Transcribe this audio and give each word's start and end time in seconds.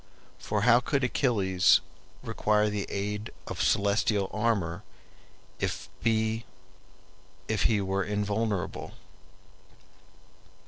For 0.39 0.61
how 0.63 0.79
could 0.79 1.03
Achilles 1.03 1.79
require 2.23 2.71
the 2.71 2.87
aid 2.89 3.29
of 3.45 3.61
celestial 3.61 4.31
armor 4.33 4.81
if 5.59 5.89
be 6.01 6.43
were 7.81 8.03
invulnerable? 8.03 8.93